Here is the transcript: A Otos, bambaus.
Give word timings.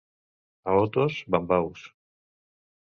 A 0.69 0.71
Otos, 0.85 1.13
bambaus. 1.31 1.81